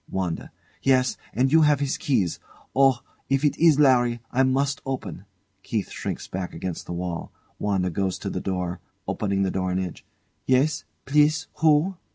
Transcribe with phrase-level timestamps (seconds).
[0.09, 0.51] WANDA.
[0.81, 2.39] Yes, and you have his keys.
[2.75, 3.01] Oh!
[3.29, 4.19] if it is Larry!
[4.31, 5.25] I must open!
[5.61, 7.31] KEITH shrinks back against the wall.
[7.59, 8.79] WANDA goes to the door.
[9.07, 10.03] [Opening the door an inch]
[10.47, 10.85] Yes?
[11.05, 11.45] Please?
[11.59, 11.97] Who?